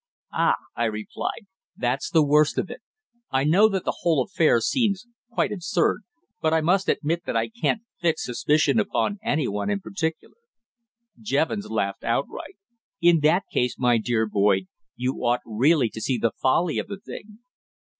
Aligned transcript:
"Ah!" 0.33 0.55
I 0.75 0.85
replied. 0.85 1.45
"That's 1.77 2.09
the 2.09 2.25
worst 2.25 2.57
of 2.57 2.71
it. 2.71 2.81
I 3.29 3.43
know 3.43 3.69
that 3.69 3.85
the 3.85 3.97
whole 3.99 4.23
affair 4.23 4.59
seems 4.59 5.05
quite 5.29 5.51
absurd, 5.51 6.01
but 6.41 6.55
I 6.55 6.59
must 6.59 6.89
admit 6.89 7.21
that 7.27 7.37
I 7.37 7.49
can't 7.49 7.83
fix 7.99 8.25
suspicion 8.25 8.79
upon 8.79 9.19
anyone 9.23 9.69
in 9.69 9.79
particular." 9.79 10.37
Jevons 11.21 11.69
laughed 11.69 12.03
outright. 12.03 12.57
"In 12.99 13.19
that 13.19 13.43
case, 13.53 13.77
my 13.77 13.99
dear 13.99 14.27
Boyd, 14.27 14.63
you 14.95 15.17
ought 15.23 15.41
really 15.45 15.87
to 15.91 16.01
see 16.01 16.17
the 16.17 16.31
folly 16.31 16.79
of 16.79 16.87
the 16.87 16.97
thing." 16.99 17.37